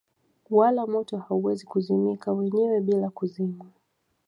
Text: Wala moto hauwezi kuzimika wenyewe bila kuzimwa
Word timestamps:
Wala 0.49 0.87
moto 0.87 1.17
hauwezi 1.17 1.65
kuzimika 1.65 2.31
wenyewe 2.33 2.81
bila 2.81 3.09
kuzimwa 3.09 3.65